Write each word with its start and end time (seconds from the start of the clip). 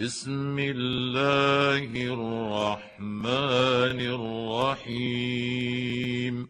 بسم 0.00 0.58
الله 0.58 1.94
الرحمن 1.94 4.00
الرحيم. 4.80 6.48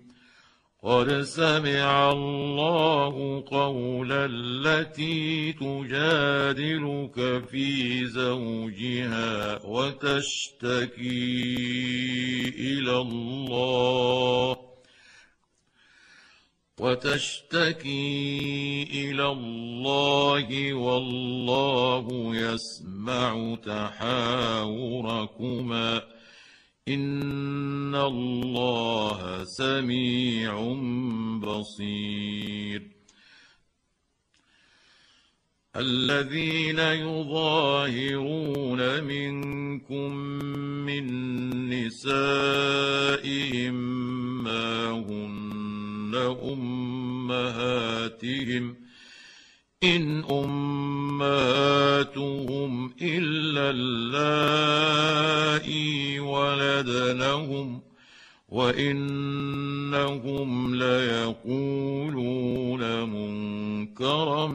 قد 0.82 1.20
سمع 1.20 2.12
الله 2.12 3.44
قول 3.46 4.12
التي 4.12 5.52
تجادلك 5.52 7.44
في 7.50 8.06
زوجها 8.06 9.64
وتشتكي 9.64 11.04
إلى 12.58 13.00
الله. 13.00 14.63
وتشتكي 16.80 18.82
إلى 18.92 19.28
الله 19.28 20.74
والله 20.74 22.36
يسمع 22.36 23.56
تحاوركما. 23.64 26.02
إن 26.88 27.94
الله 27.94 29.44
سميع 29.44 30.74
بصير. 31.38 32.82
الذين 35.76 36.78
يظاهرون 36.78 38.24
منكم 39.04 40.14
من 40.86 41.06
نسائهم 41.70 43.74
ما 44.44 44.90
هن 44.90 45.43
أمهاتهم 46.52 48.04
إن 49.82 50.24
أمهاتهم 50.30 51.74
إلا 53.02 53.70
اللائي 53.70 55.14
ولدنهم 56.20 57.80
وإنهم 58.48 59.54
ليقولون 60.74 62.24
منكرا 63.04 64.46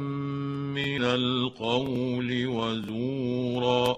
من 0.72 1.04
القول 1.04 2.48
وزورا 2.48 3.98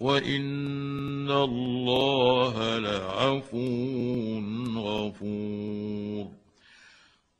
وإن 0.00 1.30
الله 1.30 2.78
لعفو 2.78 4.40
غفور. 4.76 6.41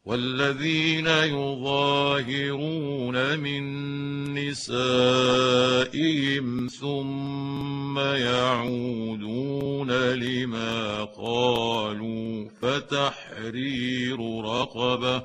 والذين 0.05 1.07
يظاهرون 1.07 2.59
من 3.39 3.63
نسائهم 4.35 5.67
ثم 6.69 7.99
يعودون 7.99 9.91
لما 10.13 11.05
قالوا 11.05 12.49
فتحرير 12.63 14.19
رقبة 14.45 15.23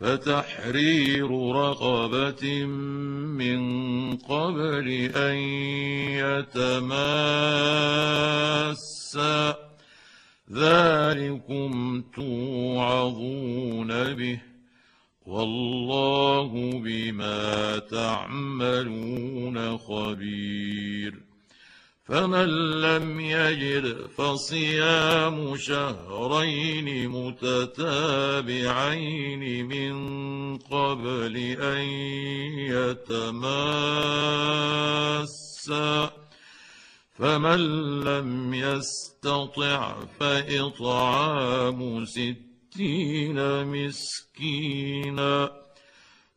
فتحرير 0.00 1.30
رقبة 1.52 2.64
من 2.64 3.60
قبل 4.16 4.88
أن 5.16 5.36
يتماسا 6.54 7.28
ذلكم 10.52 12.02
توعظون 12.14 13.88
به 14.14 14.40
والله 15.26 16.80
بما 16.84 17.78
تعملون 17.78 19.78
خبير 19.78 21.14
فمن 22.04 22.48
لم 22.80 23.20
يجد 23.20 24.06
فصيام 24.16 25.56
شهرين 25.56 27.08
متتابعين 27.08 28.64
من 29.66 29.98
قبل 30.58 31.36
أن 31.60 31.88
يتماسا 35.18 36.17
فمن 37.18 37.60
لم 38.04 38.54
يستطع 38.54 39.94
فإطعام 40.20 42.04
ستين 42.04 43.64
مسكينا. 43.64 45.50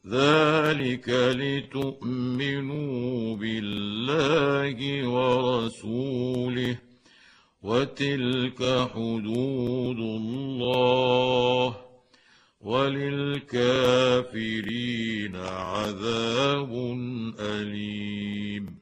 ذلك 0.07 1.09
لتؤمنوا 1.09 3.35
بالله 3.35 5.07
ورسوله 5.07 6.77
وتلك 7.63 8.89
حدود 8.93 9.97
الله 9.97 11.75
وللكافرين 12.61 15.35
عذاب 15.35 16.71
أليم. 17.39 18.80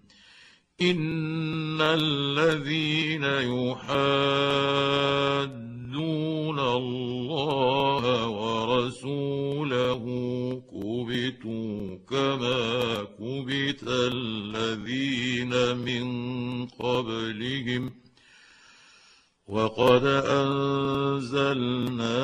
ان 0.81 1.81
الذين 1.81 3.23
يحادون 3.23 3.79
الله 6.59 8.27
ورسوله 8.27 10.03
كبتوا 10.71 11.97
كما 12.09 13.03
كبت 13.19 13.83
الذين 13.87 15.77
من 15.77 16.05
قبلهم 16.65 17.93
وقد 19.47 20.05
انزلنا 20.05 22.19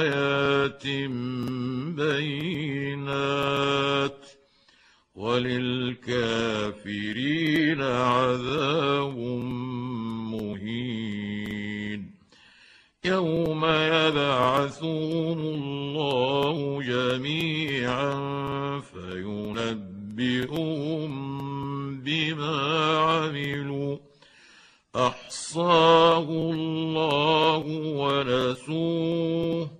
ايات 0.00 0.86
بينات 2.80 4.19
وللكافرين 5.20 7.82
عذاب 7.82 9.18
مهين. 10.32 12.00
يوم 13.04 13.64
يبعثهم 13.64 15.38
الله 15.38 16.82
جميعا 16.82 18.14
فينبئهم 18.80 21.10
بما 22.00 22.98
عملوا. 22.98 23.96
أحصاه 24.96 26.28
الله 26.28 27.62
ونسوه 27.96 29.79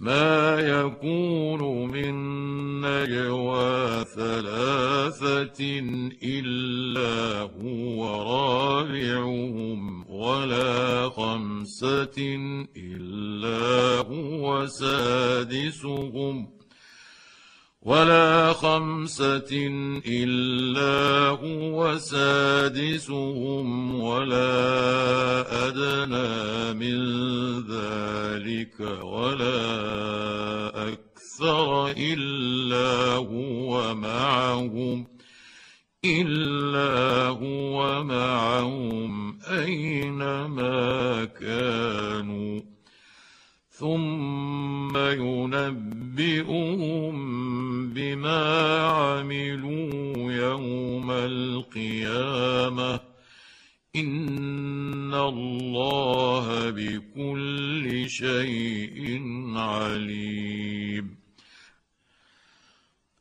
ما 0.00 0.60
يكون 0.60 1.90
من 1.92 2.14
نجوى 2.80 4.04
ثلاثة 4.16 5.78
إلا 6.22 7.40
هو 7.40 8.06
رابعهم 8.22 10.10
ولا 10.10 11.08
خمسة 11.08 12.18
إلا 12.76 13.98
هو 14.08 14.66
سادسهم. 14.66 16.59
ولا 17.82 18.52
خمسة 18.52 19.48
إلا 20.06 21.28
هو 21.28 21.98
سادسهم 21.98 23.94
ولا 24.00 24.48
أدنى 25.68 26.72
من 26.76 26.98
ذلك 27.60 28.80
ولا 29.02 29.62
أكثر 30.92 31.90
إلا 31.90 33.14
هو 33.16 33.94
معهم 33.94 35.06
إلا 36.04 37.26
هو 37.28 38.04
معهم 38.04 39.38
أينما 39.50 41.24
كانوا 41.24 42.60
ثم 43.80 44.96
ينبئهم 44.96 46.10
عملوا 49.30 50.32
يوم 50.32 51.10
القيامة. 51.10 53.00
إن 53.96 55.14
الله 55.14 56.70
بكل 56.70 58.10
شيء 58.10 59.22
عليم. 59.56 61.16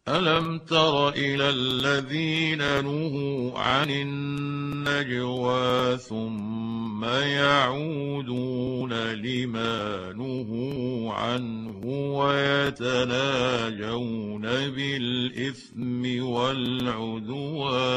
ألم 0.08 0.58
تر 0.58 1.10
إلى 1.10 1.50
الذين 1.50 2.58
نهوا 2.58 3.60
عن 3.60 3.90
النجوى 3.90 5.98
ثم 5.98 6.69
يعودون 7.04 8.94
لما 8.94 10.14
نهوا 10.14 11.14
عنه 11.14 11.80
ويتناجون 12.76 14.42
بالإثم 14.42 16.24
والعدوان 16.24 17.90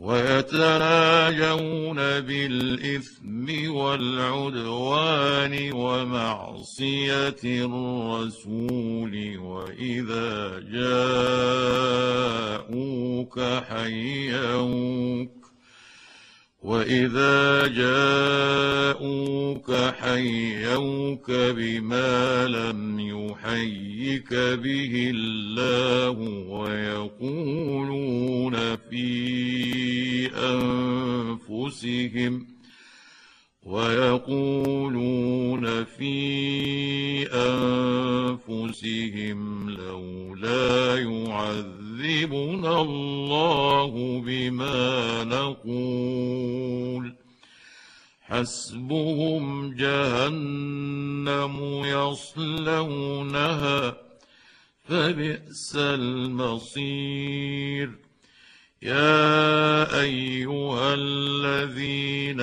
ويتناجون 0.00 1.96
بالإثم 1.96 3.70
والعدوان 3.70 5.72
ومعصية 5.72 7.36
الرسول 7.44 9.38
وإذا 9.38 10.60
جاءوك 12.60 13.40
حيوك 13.68 15.39
واذا 16.62 17.66
جاءوك 17.66 19.72
حيوك 19.72 21.30
بما 21.30 22.46
لم 22.46 23.00
يحيك 23.00 24.34
به 24.34 25.10
الله 25.14 26.10
ويقولون 27.30 28.56
في 28.76 29.06
انفسهم 31.46 32.46
ويقولون 33.62 35.04
في 35.84 37.26
انفسهم 38.48 39.70
لولا 39.70 40.94
يعذبنا 42.04 42.80
الله 42.80 44.22
بما 44.26 45.24
نقول 45.24 47.14
حسبهم 48.22 49.74
جهنم 49.74 51.56
يصلونها 51.84 53.96
فبئس 54.84 55.76
المصير 55.76 57.90
يا 58.82 60.00
أيها 60.00 60.94
الذين 60.94 62.40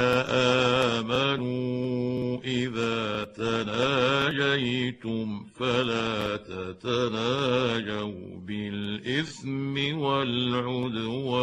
آمنوا 0.98 2.38
إذا 2.44 3.24
تناجيتم 3.24 4.88
فلا 5.56 6.38
تتناجوا 6.38 8.12
بالإثم 8.46 9.98
والعدوان 10.00 11.38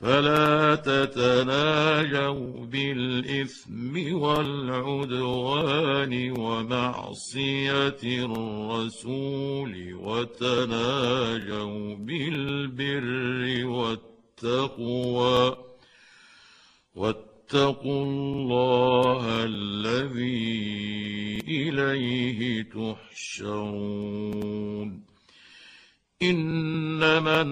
فلا 0.00 0.74
تتناجوا 0.74 2.66
بالإثم 2.66 4.14
والعدوان 4.14 6.30
ومعصية 6.38 7.98
الرسول 8.04 9.94
وتناجوا 9.94 11.94
بالبر 11.94 13.66
والتقوى. 13.66 15.56
واتقوا 16.94 18.04
الله 18.04 19.44
الذي 19.44 21.38
إليه 21.48 22.62
تحشرون. 22.62 24.18
إنما 26.22 27.42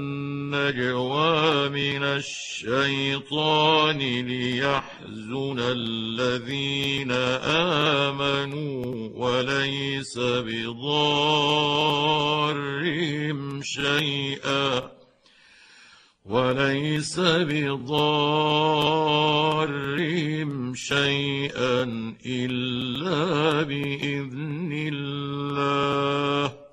النجوى 0.47 1.69
من 1.69 2.03
الشيطان 2.03 3.99
ليحزن 3.99 5.57
الذين 5.59 7.11
آمنوا 8.11 9.09
وليس 9.15 10.19
بضارهم 10.19 10.73
شيئا 13.63 14.91
وليس 16.25 17.21
بضارهم 17.21 18.07
شيئا 20.75 21.83
إلا 22.27 23.63
بإذن 23.63 24.91
الله 24.93 26.67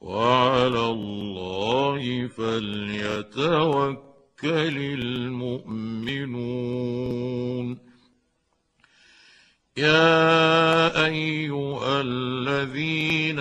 وعلى 0.00 0.84
الله 0.90 2.26
فليتوكل 2.58 3.98
المؤمنون. 4.98 6.28
يا 9.76 11.06
أيها 11.06 12.00
الذين 12.00 13.38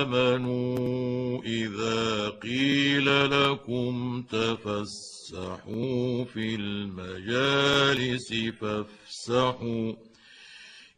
آمنوا 0.00 1.42
إذا 1.42 2.28
قيل 2.28 3.30
لكم 3.30 4.22
تفسحوا 4.22 6.24
في 6.24 6.54
المجالس 6.54 8.34
فافسحوا 8.60 9.92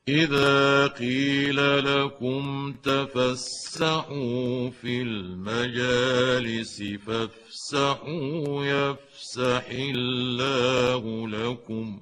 إذا 0.09 0.87
قيل 0.87 1.85
لكم 1.85 2.75
تفسحوا 2.83 4.71
في 4.71 5.03
المجالس 5.03 6.83
فافسحوا 7.07 8.65
يفسح 8.65 9.65
الله 9.71 11.29
لكم. 11.29 12.01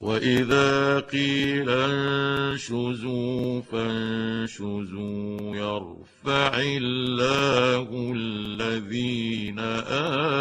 وإذا 0.00 1.00
قيل 1.00 1.70
انشزوا 1.70 3.60
فانشزوا 3.60 5.56
يرفع 5.56 6.62
الله 6.62 8.12
الذين 8.16 9.58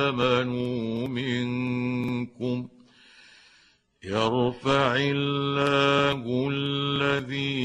آمنوا 0.07 1.07
منكم. 1.07 2.67
يرفع 4.05 4.95
الله 4.95 5.82
الذين 7.23 7.62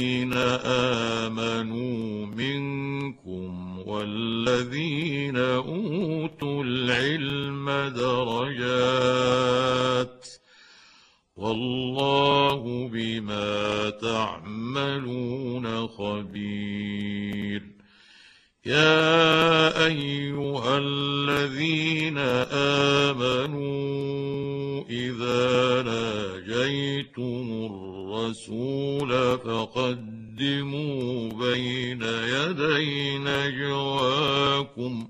ناجيتم 26.58 27.68
الرسول 27.70 29.38
فقدموا 29.38 31.28
بين 31.28 32.02
يدي 32.02 33.18
نجواكم. 33.18 35.08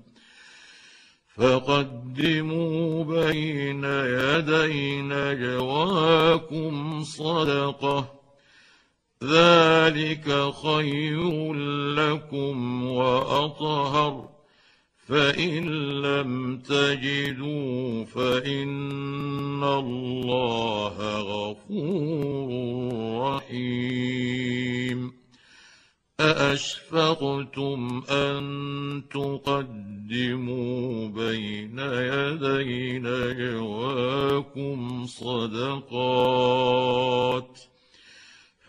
فقدموا 1.35 3.03
بين 3.03 3.83
يدي 3.83 5.01
نجواكم 5.01 7.03
صدقة. 7.03 8.19
ذلك 9.23 10.53
خير 10.63 11.53
لكم 11.93 12.83
وأطهر. 12.83 14.29
فإن 15.09 15.65
لم 16.01 16.57
تجدوا 16.57 18.05
فإن 18.05 19.63
الله 19.63 20.95
غفور 21.49 22.49
رحيم 23.21 25.13
أأشفقتم 26.19 28.03
أن 28.09 28.43
تقدموا 29.11 31.07
بين 31.07 31.79
يدي 31.79 32.99
نجواكم 32.99 34.79
صدقات. 35.05 36.49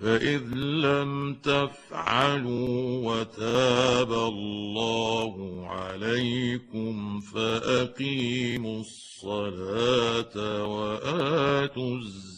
فإذ 0.01 0.43
لم 0.55 1.35
تفعلوا 1.35 3.11
وتاب 3.11 4.13
الله 4.13 5.67
عليكم 5.67 7.21
فأقيموا 7.21 8.81
الصلاة 8.81 10.65
وآتوا 10.67 11.97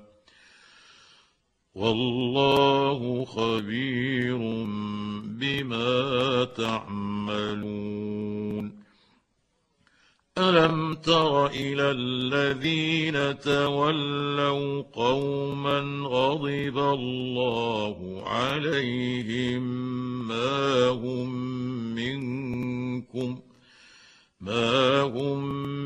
والله 1.75 3.25
خبير 3.25 4.37
بما 5.23 6.43
تعملون. 6.57 8.11
ألم 10.37 10.93
تر 10.93 11.47
إلى 11.47 11.91
الذين 11.91 13.39
تولوا 13.39 14.81
قوما 14.81 15.79
غضب 16.07 16.77
الله 16.77 18.23
عليهم 18.25 19.63
ما 20.27 20.87
هم 20.89 21.29
منكم؟ 21.95 23.50
ما 24.41 25.01
هم 25.01 25.43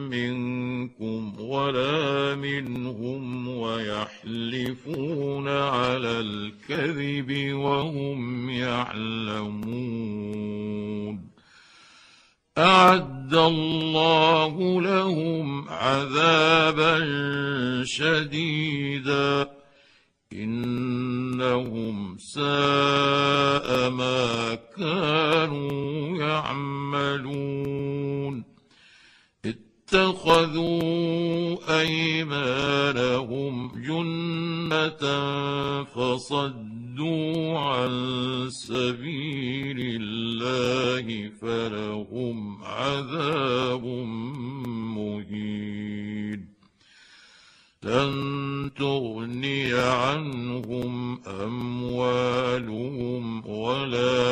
منكم 0.09 1.39
ولا 1.39 2.35
منهم 2.35 3.47
ويحلفون 3.47 5.47
على 5.47 6.19
الكذب 6.19 7.53
وهم 7.53 8.49
يعلمون 8.49 9.65
اعد 12.57 13.35
الله 13.35 14.81
لهم 14.81 15.69
عذابا 15.69 16.99
شديدا 17.85 19.49
انهم 20.33 22.17
ساء 22.17 23.89
ما 23.89 24.55
كانوا 24.77 26.17
يعملون 26.17 28.14
اتخذوا 29.85 31.57
أيمانهم 31.81 33.71
جنة 33.75 35.03
فصدوا 35.83 37.59
عن 37.59 37.91
سبيل 38.49 40.01
الله 40.01 41.31
فلهم 41.41 42.63
عذاب 42.63 43.85
مهين. 44.97 46.55
لن 47.83 48.71
تغني 48.77 49.73
عنهم 49.73 51.19
أموالهم 51.27 52.67
ولا 53.47 54.25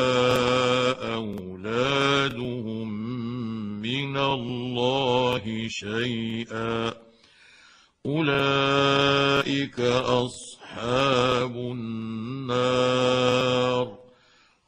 أولادهم 1.14 2.93
من 3.84 4.18
الله 4.18 5.68
شيئا. 5.68 6.94
أولئك 8.06 9.80
أصحاب 9.80 11.56
النار. 11.56 13.98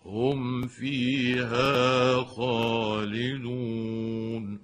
هم 0.05 0.67
فيها 0.67 2.23
خالدون. 2.23 4.59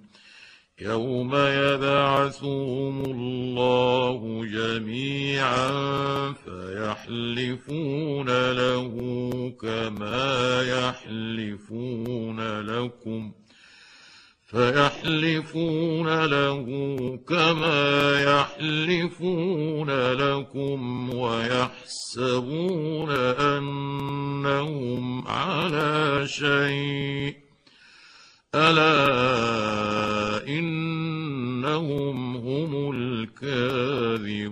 يوم 0.81 1.36
يبعثهم 1.36 3.05
الله 3.05 4.46
جميعا 4.46 5.72
فيحلفون 6.34 8.51
له 8.51 8.93
كما 9.62 10.62
يحلفون 10.62 12.60
لكم. 12.60 13.31
فيحلفون 14.51 16.25
له 16.25 16.65
كما 17.27 18.22
يحلفون 18.24 19.89
لكم 20.12 21.10
ويحسبون 21.13 23.12
أنهم 23.39 25.27
على 25.27 26.27
شيء 26.27 27.36
ألا 28.55 30.48
إنهم 30.48 32.36
هم 32.36 32.91
الكاذبون 32.96 34.51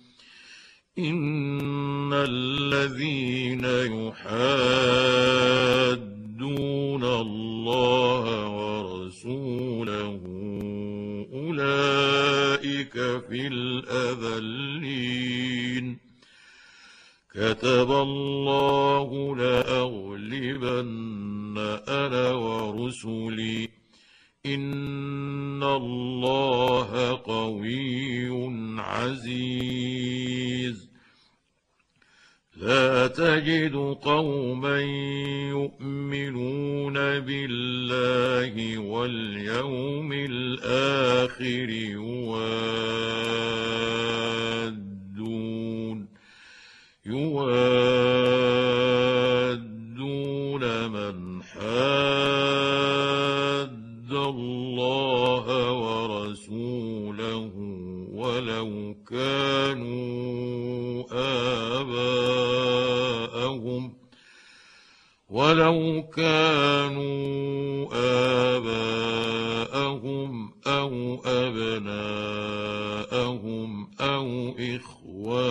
ان 1.09 2.13
الذين 2.13 3.65
يحادون 3.65 4.21
الله 7.03 8.47
ورسوله 8.47 10.21
اولئك 11.33 12.93
في 13.29 13.47
الاذلين 13.47 14.91
كتب 17.35 17.91
الله 17.91 19.35
لاغلبن 19.35 21.01
أنا 21.87 22.31
ورسلي 22.31 23.69
ان 24.45 25.63
الله 25.63 27.21
قوي 27.25 28.29
عزيز 28.79 30.90
لا 32.61 33.07
تجد 33.07 33.75
قوما 34.01 34.79
يؤمنون 35.49 36.93
بالله 37.19 38.77
واليوم 38.77 40.13
الآخر 40.13 41.69
يوادون 41.69 42.41
يوادون 47.05 47.90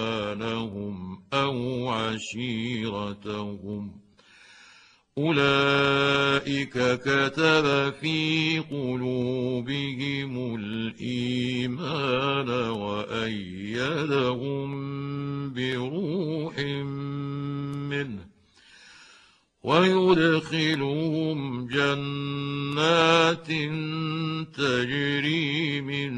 إخوانهم 0.01 1.23
أو 1.33 1.89
عشيرتهم 1.89 3.51
أولئك 5.19 6.73
كتب 6.79 7.93
في 8.01 8.59
قلوبهم 8.71 10.55
الإيمان 10.57 12.49
وأيدهم 12.71 13.91
بروح 15.53 16.59
منه 17.91 18.30
ويدخلهم 19.63 21.67
جنات 21.67 23.47
تجري 24.57 25.81
من 25.81 26.13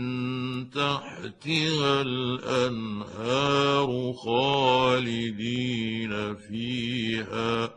تحتها 0.70 2.02
الأنهار 2.02 4.12
خالدين 4.12 6.36
فيها. 6.36 7.74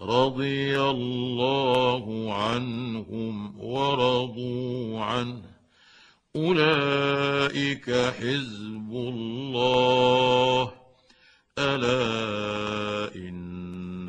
رضي 0.00 0.80
الله 0.80 2.34
عنهم 2.34 3.60
ورضوا 3.60 5.00
عنه. 5.00 5.42
أولئك 6.36 7.90
حزب 7.90 8.92
الله. 8.92 10.72
ألا 11.58 13.14
إن 13.14 13.51